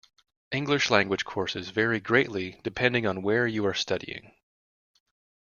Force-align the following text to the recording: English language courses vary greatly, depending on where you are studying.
English 0.51 0.89
language 0.89 1.23
courses 1.25 1.69
vary 1.69 1.99
greatly, 1.99 2.59
depending 2.63 3.05
on 3.05 3.21
where 3.21 3.45
you 3.45 3.63
are 3.67 3.75
studying. 3.75 4.31